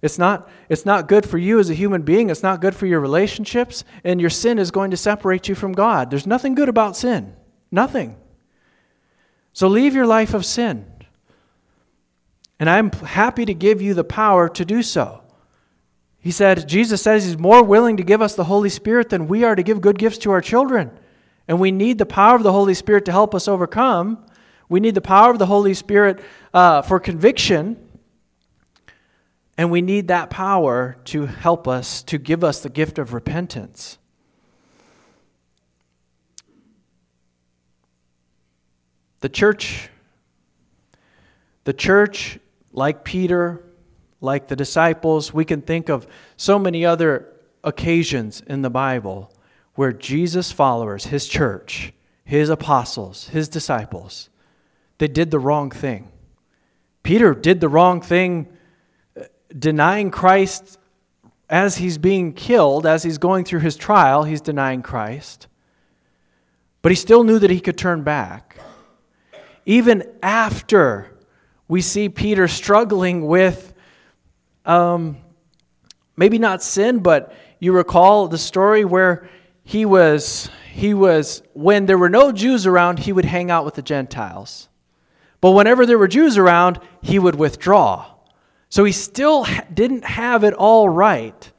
[0.00, 2.30] It's not, it's not good for you as a human being.
[2.30, 3.84] It's not good for your relationships.
[4.04, 6.10] And your sin is going to separate you from God.
[6.10, 7.34] There's nothing good about sin.
[7.70, 8.16] Nothing.
[9.52, 10.86] So leave your life of sin.
[12.60, 15.22] And I'm happy to give you the power to do so.
[16.18, 19.44] He said, Jesus says he's more willing to give us the Holy Spirit than we
[19.44, 20.90] are to give good gifts to our children.
[21.46, 24.26] And we need the power of the Holy Spirit to help us overcome.
[24.68, 26.20] We need the power of the Holy Spirit
[26.52, 27.76] uh, for conviction.
[29.56, 33.98] And we need that power to help us, to give us the gift of repentance.
[39.20, 39.88] The church,
[41.64, 42.38] the church,
[42.78, 43.62] like Peter,
[44.20, 46.06] like the disciples, we can think of
[46.36, 47.28] so many other
[47.64, 49.32] occasions in the Bible
[49.74, 51.92] where Jesus' followers, his church,
[52.24, 54.30] his apostles, his disciples,
[54.98, 56.10] they did the wrong thing.
[57.02, 58.48] Peter did the wrong thing,
[59.18, 59.24] uh,
[59.56, 60.78] denying Christ
[61.50, 65.46] as he's being killed, as he's going through his trial, he's denying Christ.
[66.82, 68.56] But he still knew that he could turn back.
[69.64, 71.17] Even after
[71.68, 73.74] we see Peter struggling with
[74.64, 75.18] um,
[76.16, 79.28] maybe not sin, but you recall the story where
[79.64, 83.74] he was he was when there were no Jews around, he would hang out with
[83.74, 84.68] the Gentiles.
[85.40, 88.06] But whenever there were Jews around, he would withdraw.
[88.68, 91.52] So he still didn't have it all right.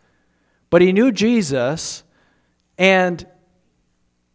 [0.69, 2.03] But he knew Jesus
[2.77, 3.25] and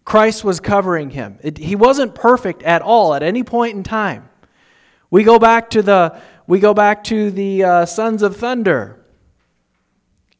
[0.05, 1.39] Christ was covering him.
[1.43, 4.29] It, he wasn't perfect at all at any point in time.
[5.15, 8.99] We go back to the we go back to the uh, sons of thunder.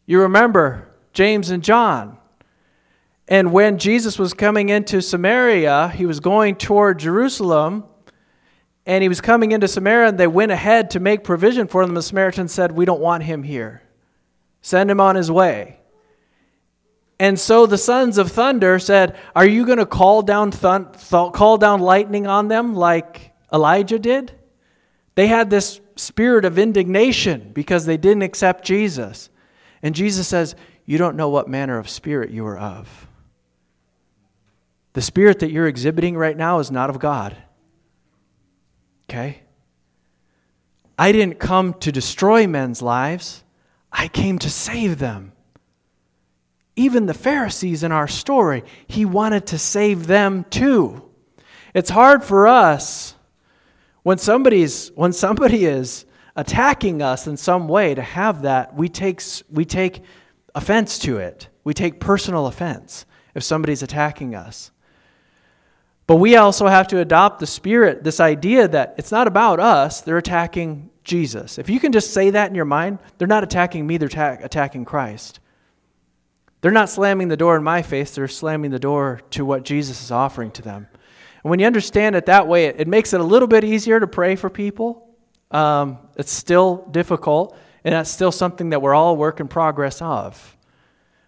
[0.05, 2.19] You remember James and John.
[3.29, 7.85] And when Jesus was coming into Samaria, he was going toward Jerusalem,
[8.85, 11.95] and he was coming into Samaria, and they went ahead to make provision for him.
[11.95, 13.81] The Samaritans said, We don't want him here.
[14.61, 15.79] Send him on his way.
[17.21, 21.59] And so the sons of thunder said, Are you going to call down, th- call
[21.59, 24.33] down lightning on them like Elijah did?
[25.15, 29.31] They had this spirit of indignation because they didn't accept Jesus.
[29.83, 30.57] And Jesus says,
[30.87, 33.07] You don't know what manner of spirit you are of.
[34.95, 37.37] The spirit that you're exhibiting right now is not of God.
[39.09, 39.41] Okay?
[40.99, 43.43] I didn't come to destroy men's lives,
[43.93, 45.33] I came to save them.
[46.77, 51.09] Even the Pharisees in our story, he wanted to save them too.
[51.73, 53.15] It's hard for us
[54.05, 59.21] when somebody's when somebody is attacking us in some way to have that we take
[59.51, 60.03] we take
[60.55, 61.49] offense to it.
[61.65, 64.71] We take personal offense if somebody's attacking us.
[66.07, 70.03] But we also have to adopt the spirit, this idea that it's not about us,
[70.03, 71.59] they're attacking Jesus.
[71.59, 74.37] If you can just say that in your mind, they're not attacking me, they're ta-
[74.43, 75.41] attacking Christ.
[76.61, 80.03] They're not slamming the door in my face, they're slamming the door to what Jesus
[80.03, 80.89] is offering to them.
[81.45, 84.01] And when you understand it that way, it, it makes it a little bit easier
[84.01, 85.15] to pray for people.
[85.51, 90.01] Um, it's still difficult, and that's still something that we're all a work in progress
[90.01, 90.57] of.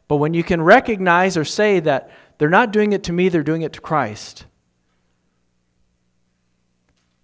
[0.09, 3.43] But when you can recognize or say that they're not doing it to me, they're
[3.43, 4.47] doing it to Christ,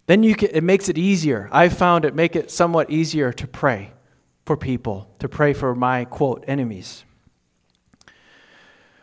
[0.06, 1.48] then you can, it makes it easier.
[1.50, 3.92] I've found it make it somewhat easier to pray
[4.44, 7.04] for people, to pray for my quote enemies.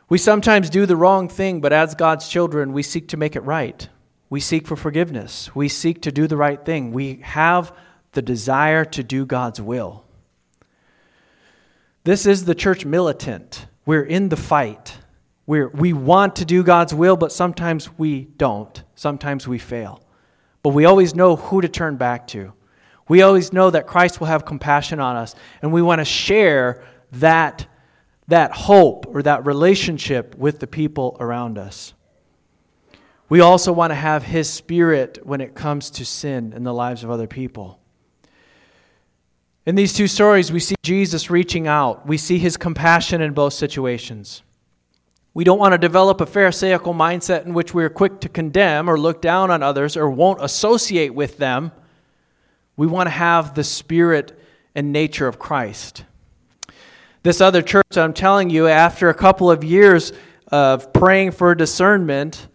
[0.10, 3.42] We sometimes do the wrong thing, but as God's children, we seek to make it
[3.42, 3.88] right.
[4.30, 5.56] We seek for forgiveness.
[5.56, 6.92] We seek to do the right thing.
[6.92, 7.76] We have
[8.12, 10.04] the desire to do God's will.
[12.04, 13.68] This is the church militant.
[13.86, 14.98] We're in the fight.
[15.46, 18.84] We're, we want to do God's will, but sometimes we don't.
[18.96, 20.04] Sometimes we fail.
[20.64, 22.54] But we always know who to turn back to.
[23.08, 26.84] We always know that Christ will have compassion on us, and we want to share
[27.14, 27.66] that,
[28.30, 31.94] that hope or that relationship with the people around us.
[33.28, 37.04] We also want to have His Spirit when it comes to sin in the lives
[37.04, 37.80] of other people.
[39.66, 42.08] In these two stories, we see Jesus reaching out.
[42.08, 44.42] We see His compassion in both situations.
[45.34, 49.00] We don't want to develop a Pharisaical mindset in which we're quick to condemn or
[49.00, 51.72] look down on others or won't associate with them.
[52.78, 54.40] We want to have the spirit
[54.74, 56.04] and nature of Christ.
[57.22, 60.14] This other church, I'm telling you, after a couple of years
[60.48, 62.48] of praying for discernment,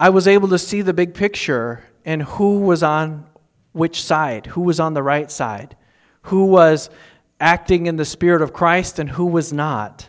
[0.00, 3.26] I was able to see the big picture and who was on
[3.70, 5.76] which side, who was on the right side,
[6.22, 6.90] who was
[7.38, 10.08] acting in the Spirit of Christ and who was not.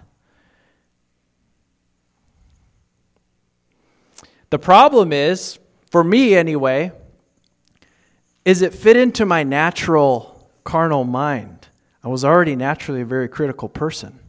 [4.49, 5.59] The problem is,
[5.91, 6.91] for me anyway,
[8.43, 11.62] is it fit into my natural carnal mind.
[12.03, 14.19] I was already naturally a very critical person.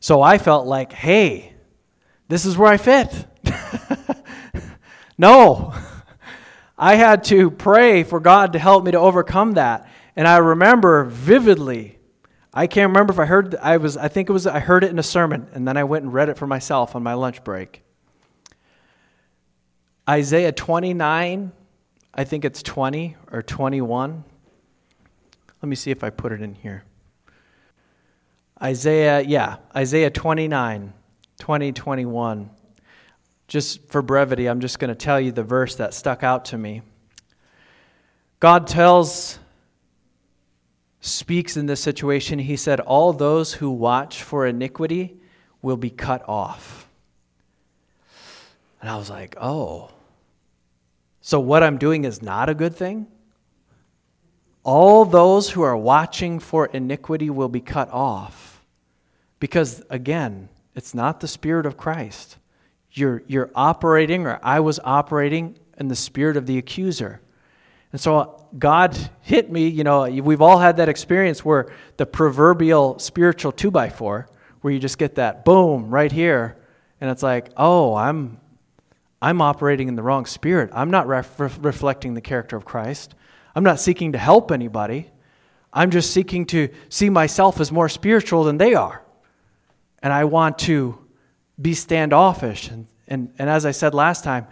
[0.00, 1.54] So I felt like, hey,
[2.28, 3.26] this is where I fit.
[5.18, 5.74] No.
[6.78, 9.88] I had to pray for God to help me to overcome that.
[10.14, 11.98] And I remember vividly,
[12.52, 14.90] I can't remember if I heard I was I think it was I heard it
[14.90, 17.44] in a sermon and then I went and read it for myself on my lunch
[17.44, 17.82] break.
[20.08, 21.52] Isaiah 29,
[22.14, 24.24] I think it's 20 or 21.
[25.62, 26.84] Let me see if I put it in here.
[28.62, 30.92] Isaiah, yeah, Isaiah 29,
[31.38, 32.50] 20, 21.
[33.48, 36.58] Just for brevity, I'm just going to tell you the verse that stuck out to
[36.58, 36.82] me.
[38.40, 39.38] God tells,
[41.00, 45.16] speaks in this situation, He said, All those who watch for iniquity
[45.62, 46.88] will be cut off.
[48.80, 49.90] And I was like, Oh,
[51.20, 53.06] so what I'm doing is not a good thing?
[54.66, 58.64] All those who are watching for iniquity will be cut off.
[59.38, 62.36] Because, again, it's not the Spirit of Christ.
[62.90, 67.20] You're, you're operating, or I was operating, in the spirit of the accuser.
[67.92, 69.68] And so God hit me.
[69.68, 74.28] You know, we've all had that experience where the proverbial spiritual two by four,
[74.62, 76.56] where you just get that boom right here,
[77.00, 78.40] and it's like, oh, I'm,
[79.22, 80.70] I'm operating in the wrong spirit.
[80.72, 83.14] I'm not ref- reflecting the character of Christ.
[83.56, 85.10] I'm not seeking to help anybody.
[85.72, 89.02] I'm just seeking to see myself as more spiritual than they are.
[90.02, 90.98] And I want to
[91.60, 92.68] be standoffish.
[92.68, 94.46] And, and, and as I said last time,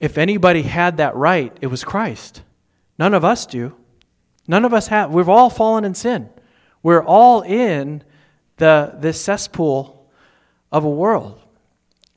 [0.00, 2.42] if anybody had that right, it was Christ.
[2.98, 3.76] None of us do.
[4.48, 5.12] None of us have.
[5.12, 6.30] We've all fallen in sin.
[6.82, 8.02] We're all in
[8.56, 10.10] the, this cesspool
[10.72, 11.38] of a world.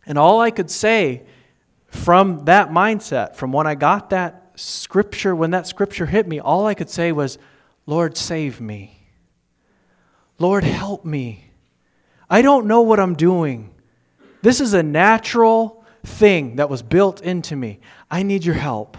[0.06, 1.24] And all I could say
[1.88, 6.66] from that mindset, from when I got that scripture, when that scripture hit me, all
[6.66, 7.38] I could say was,
[7.86, 9.08] Lord, save me.
[10.38, 11.46] Lord, help me.
[12.30, 13.74] I don't know what I'm doing.
[14.42, 17.80] This is a natural thing that was built into me.
[18.12, 18.98] I need your help.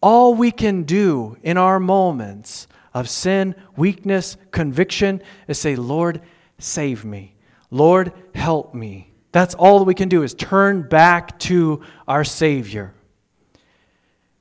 [0.00, 6.22] All we can do in our moments of sin, weakness, conviction is say, Lord,
[6.58, 7.34] save me.
[7.70, 9.12] Lord, help me.
[9.32, 12.94] That's all that we can do is turn back to our Savior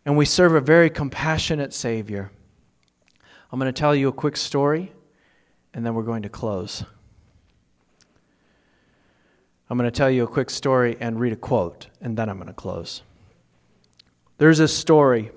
[0.08, 2.32] and we serve a very compassionate Savior.
[3.52, 4.94] I'm going to tell you a quick story,
[5.74, 6.86] and then we're going to close.
[9.70, 12.38] I'm going to tell you a quick story and read a quote, and then I'm
[12.38, 13.02] going to close.
[14.38, 15.32] There's a story.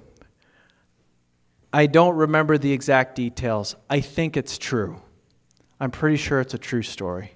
[1.72, 3.74] I don't remember the exact details.
[3.90, 5.02] I think it's true.
[5.80, 7.32] I'm pretty sure it's a true story.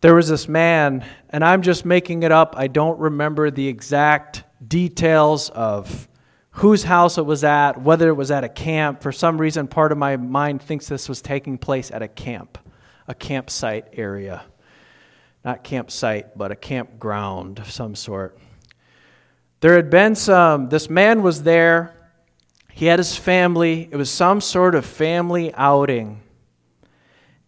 [0.00, 2.56] There was this man, and I'm just making it up.
[2.58, 6.08] I don't remember the exact details of
[6.50, 9.02] whose house it was at, whether it was at a camp.
[9.02, 12.58] For some reason, part of my mind thinks this was taking place at a camp,
[13.08, 14.44] a campsite area.
[15.44, 18.38] Not campsite, but a campground of some sort.
[19.60, 21.94] There had been some, this man was there.
[22.72, 23.88] He had his family.
[23.90, 26.20] It was some sort of family outing.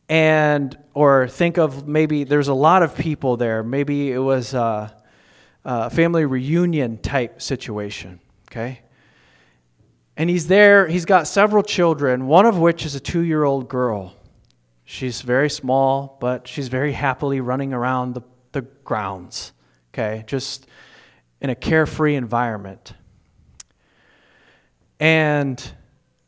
[0.09, 3.62] And, or think of maybe there's a lot of people there.
[3.62, 4.91] Maybe it was, uh,
[5.67, 8.81] uh, family reunion type situation, okay?
[10.17, 13.69] And he's there, he's got several children, one of which is a two year old
[13.69, 14.14] girl.
[14.85, 19.53] She's very small, but she's very happily running around the, the grounds,
[19.93, 20.23] okay?
[20.29, 20.69] Just
[21.41, 22.95] in a carefree environment.
[25.01, 25.62] And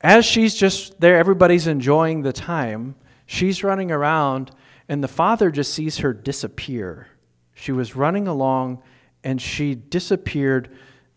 [0.01, 4.51] as she's just there, everybody's enjoying the time, she's running around,
[4.89, 7.07] and the father just sees her disappear.
[7.55, 8.83] She was running along
[9.29, 10.71] and she disappeared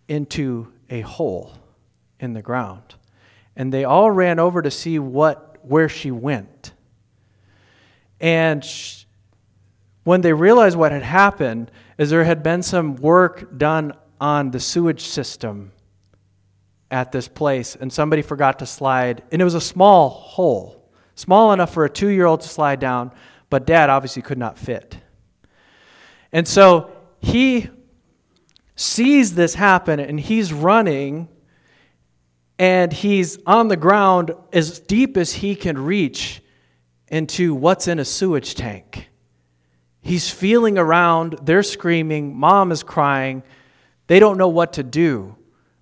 [0.09, 1.53] into a hole
[2.20, 2.95] in the ground.
[3.55, 6.74] And they all ran over to see what where she went.
[8.20, 8.68] And
[10.03, 14.59] when they realized what had happened is there had been some work done on the
[14.59, 15.72] sewage system
[16.91, 21.53] at this place and somebody forgot to slide and it was a small hole small
[21.53, 23.14] enough for a 2-year-old to slide down
[23.49, 24.97] but dad obviously could not fit
[26.34, 26.91] and so
[27.22, 27.70] he
[28.76, 31.28] sees this happen and he's running
[32.58, 36.42] and he's on the ground as deep as he can reach
[37.08, 39.10] into what's in a sewage tank.
[40.02, 43.44] He's feeling around, they're screaming, mom is crying,
[44.08, 45.36] they don't know what to do.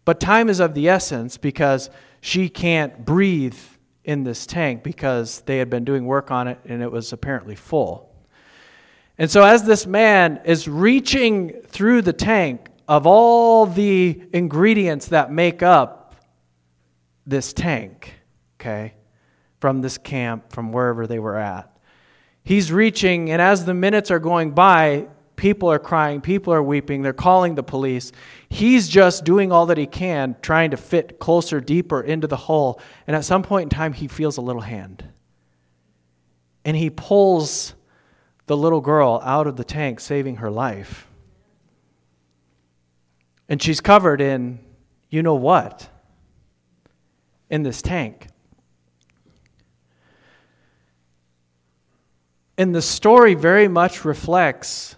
[0.05, 1.89] But time is of the essence because
[2.21, 3.57] she can't breathe
[4.03, 7.55] in this tank because they had been doing work on it and it was apparently
[7.55, 8.09] full.
[9.17, 15.31] And so, as this man is reaching through the tank, of all the ingredients that
[15.31, 16.15] make up
[17.27, 18.15] this tank,
[18.59, 18.95] okay,
[19.59, 21.71] from this camp, from wherever they were at.
[22.43, 27.03] He's reaching, and as the minutes are going by, people are crying, people are weeping,
[27.03, 28.11] they're calling the police.
[28.49, 32.81] He's just doing all that he can, trying to fit closer, deeper into the hole.
[33.05, 35.07] And at some point in time, he feels a little hand.
[36.65, 37.75] And he pulls
[38.47, 41.08] the little girl out of the tank, saving her life.
[43.49, 44.59] And she's covered in
[45.09, 45.89] you know what
[47.49, 48.27] in this tank.
[52.57, 54.95] And the story very much reflects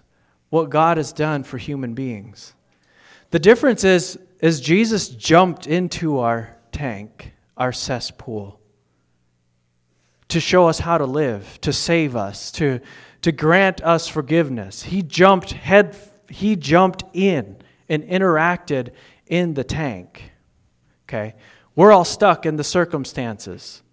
[0.49, 2.54] what God has done for human beings.
[3.30, 8.60] The difference is, is Jesus jumped into our tank, our cesspool,
[10.28, 12.82] to show us how to live, to save us, to,
[13.22, 14.84] to grant us forgiveness.
[14.84, 15.95] He jumped head
[16.30, 17.58] he jumped in
[17.92, 18.89] and interacted
[19.28, 20.32] in the tank.
[21.08, 21.36] Okay?
[21.76, 23.84] We're all stuck in the circumstances.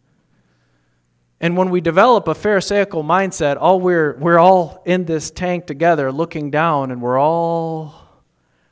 [1.40, 6.10] And when we develop a Pharisaical mindset, all we're, we're all in this tank together
[6.10, 8.06] looking down and we're all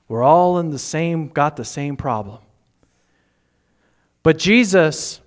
[0.09, 2.39] we're all in the same got the same problem.
[4.22, 5.20] But Jesus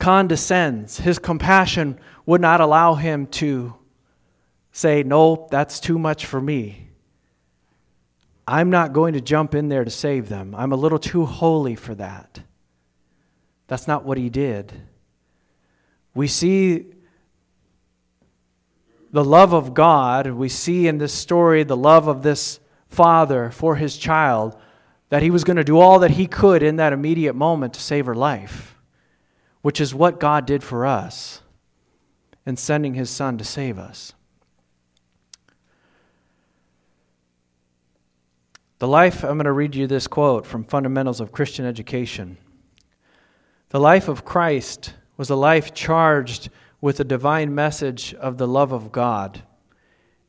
[0.00, 0.98] condescends.
[0.98, 3.74] His compassion would not allow him to
[4.72, 6.83] say, "No, that's too much for me."
[8.46, 10.54] I'm not going to jump in there to save them.
[10.56, 12.40] I'm a little too holy for that.
[13.66, 14.72] That's not what he did.
[16.14, 16.86] We see
[19.10, 20.26] the love of God.
[20.26, 24.56] We see in this story the love of this father for his child,
[25.08, 27.80] that he was going to do all that he could in that immediate moment to
[27.80, 28.76] save her life,
[29.62, 31.40] which is what God did for us
[32.44, 34.12] in sending his son to save us.
[38.80, 42.36] The life, I'm going to read you this quote from Fundamentals of Christian Education.
[43.68, 46.50] The life of Christ was a life charged
[46.80, 49.40] with the divine message of the love of God.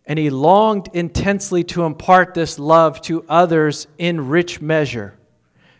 [0.06, 5.18] And he longed intensely to impart this love to others in rich measure.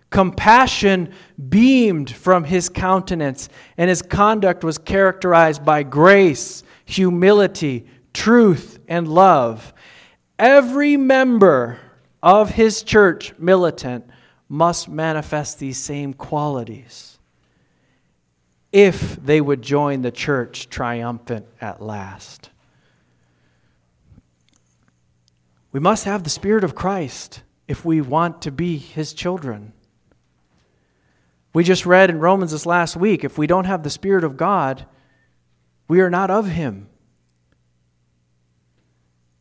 [0.10, 1.14] Compassion
[1.50, 3.48] beamed from his countenance,
[3.78, 9.72] and his conduct was characterized by grace, humility, truth, and love.
[10.40, 11.80] Every member
[12.26, 14.04] of his church militant
[14.50, 17.20] must manifest these same qualities
[18.72, 22.50] if they would join the church triumphant at last.
[25.72, 29.72] We must have the Spirit of Christ if we want to be His children.
[31.54, 34.36] We just read in Romans this last week if we don't have the Spirit of
[34.36, 34.86] God,
[35.88, 36.88] we are not of Him.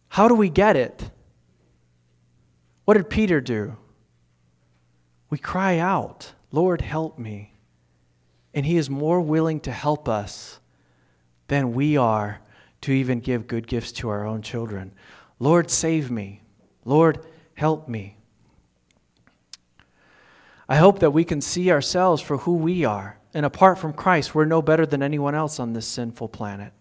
[0.08, 1.10] How do we get it?
[2.84, 3.76] What did Peter do?
[5.30, 7.52] We cry out, Lord, help me.
[8.52, 10.60] And He is more willing to help us
[11.48, 12.40] than we are
[12.82, 14.92] to even give good gifts to our own children.
[15.38, 16.42] Lord, save me.
[16.84, 18.16] Lord, help me.
[20.68, 23.18] I hope that we can see ourselves for who we are.
[23.32, 26.72] And apart from Christ, we're no better than anyone else on this sinful planet.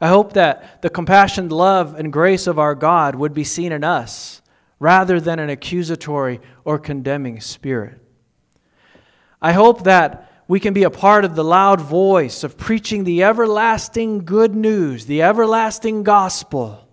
[0.00, 3.84] I hope that the compassion, love, and grace of our God would be seen in
[3.84, 4.42] us
[4.78, 8.00] rather than an accusatory or condemning spirit.
[9.40, 13.22] I hope that we can be a part of the loud voice of preaching the
[13.22, 16.88] everlasting good news, the everlasting gospel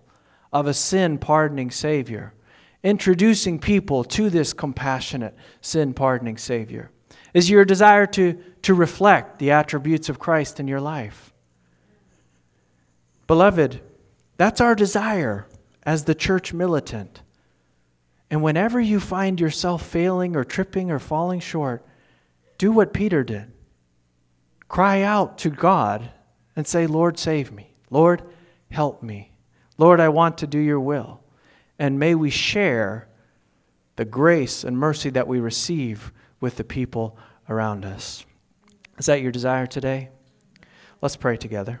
[0.52, 2.34] of a sin pardoning Savior,
[2.82, 6.90] introducing people to this compassionate, sin pardoning Savior.
[7.32, 11.32] Is your desire to, to reflect the attributes of Christ in your life?
[13.26, 13.80] Beloved,
[14.36, 15.46] that's our desire
[15.84, 17.22] as the church militant.
[18.34, 21.86] And whenever you find yourself failing or tripping or falling short,
[22.58, 23.52] do what Peter did
[24.66, 26.10] cry out to God
[26.56, 27.76] and say, Lord, save me.
[27.90, 28.24] Lord,
[28.72, 29.30] help me.
[29.78, 31.22] Lord, I want to do your will.
[31.78, 33.06] And may we share
[33.94, 37.16] the grace and mercy that we receive with the people
[37.48, 38.26] around us.
[38.98, 40.08] Is that your desire today?
[41.00, 41.80] Let's pray together.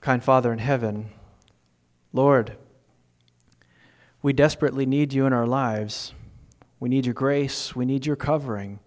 [0.00, 1.10] Kind Father in heaven,
[2.12, 2.56] Lord,
[4.22, 6.14] we desperately need you in our lives.
[6.80, 7.74] We need your grace.
[7.74, 8.78] We need your covering.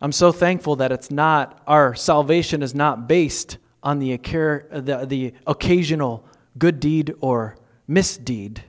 [0.00, 5.34] I'm so thankful that it's not, our salvation is not based on the, the, the
[5.46, 6.24] occasional
[6.56, 7.56] good deed or
[7.88, 8.62] misdeed,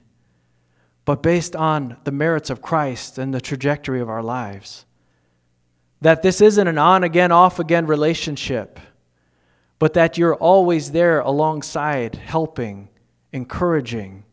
[1.04, 4.86] but based on the merits of Christ and the trajectory of our lives.
[6.00, 8.80] That this isn't an on again, off again relationship,
[9.78, 12.88] but that you're always there alongside, helping,
[13.32, 14.24] encouraging,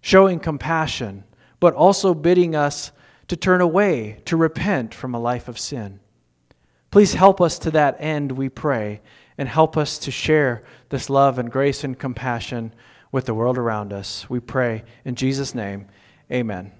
[0.00, 1.24] showing compassion,
[1.58, 2.92] but also bidding us
[3.28, 6.00] to turn away, to repent from a life of sin.
[6.90, 9.00] Please help us to that end, we pray,
[9.38, 12.74] and help us to share this love and grace and compassion
[13.12, 14.28] with the world around us.
[14.28, 15.86] We pray in Jesus' name,
[16.30, 16.72] amen.